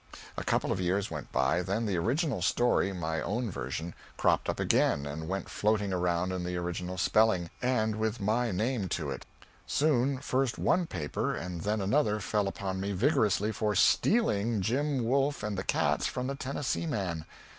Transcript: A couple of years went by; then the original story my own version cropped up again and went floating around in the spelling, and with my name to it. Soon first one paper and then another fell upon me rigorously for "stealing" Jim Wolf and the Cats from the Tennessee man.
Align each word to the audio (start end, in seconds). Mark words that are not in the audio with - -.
A 0.35 0.43
couple 0.43 0.71
of 0.71 0.81
years 0.81 1.11
went 1.11 1.31
by; 1.31 1.61
then 1.61 1.85
the 1.85 1.95
original 1.95 2.41
story 2.41 2.91
my 2.91 3.21
own 3.21 3.51
version 3.51 3.93
cropped 4.17 4.49
up 4.49 4.59
again 4.59 5.05
and 5.05 5.27
went 5.27 5.47
floating 5.47 5.93
around 5.93 6.31
in 6.31 6.43
the 6.43 6.97
spelling, 6.97 7.51
and 7.61 7.95
with 7.97 8.19
my 8.19 8.49
name 8.49 8.89
to 8.89 9.11
it. 9.11 9.27
Soon 9.67 10.17
first 10.17 10.57
one 10.57 10.87
paper 10.87 11.35
and 11.35 11.61
then 11.61 11.81
another 11.81 12.19
fell 12.19 12.47
upon 12.47 12.79
me 12.81 12.93
rigorously 12.93 13.51
for 13.51 13.75
"stealing" 13.75 14.61
Jim 14.61 15.03
Wolf 15.05 15.43
and 15.43 15.55
the 15.55 15.63
Cats 15.63 16.07
from 16.07 16.25
the 16.25 16.33
Tennessee 16.35 16.87
man. 16.87 17.25